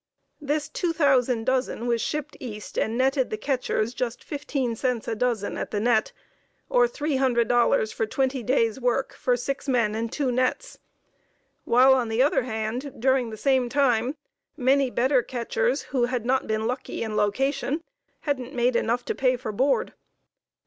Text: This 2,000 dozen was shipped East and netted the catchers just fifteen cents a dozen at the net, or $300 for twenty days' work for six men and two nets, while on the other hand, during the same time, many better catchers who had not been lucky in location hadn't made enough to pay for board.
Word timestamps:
This 0.41 0.67
2,000 0.67 1.43
dozen 1.43 1.85
was 1.85 2.01
shipped 2.01 2.35
East 2.39 2.75
and 2.75 2.97
netted 2.97 3.29
the 3.29 3.37
catchers 3.37 3.93
just 3.93 4.23
fifteen 4.23 4.75
cents 4.75 5.07
a 5.07 5.13
dozen 5.13 5.57
at 5.59 5.69
the 5.69 5.79
net, 5.79 6.11
or 6.69 6.87
$300 6.87 7.93
for 7.93 8.07
twenty 8.07 8.41
days' 8.41 8.79
work 8.81 9.13
for 9.13 9.37
six 9.37 9.67
men 9.67 9.93
and 9.93 10.11
two 10.11 10.31
nets, 10.31 10.79
while 11.65 11.93
on 11.93 12.09
the 12.09 12.23
other 12.23 12.41
hand, 12.41 12.93
during 12.99 13.29
the 13.29 13.37
same 13.37 13.69
time, 13.69 14.17
many 14.57 14.89
better 14.89 15.21
catchers 15.21 15.83
who 15.83 16.05
had 16.05 16.25
not 16.25 16.47
been 16.47 16.65
lucky 16.65 17.03
in 17.03 17.15
location 17.15 17.83
hadn't 18.21 18.55
made 18.55 18.75
enough 18.75 19.05
to 19.05 19.13
pay 19.13 19.35
for 19.37 19.51
board. 19.51 19.93